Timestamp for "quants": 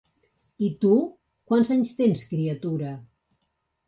1.51-1.69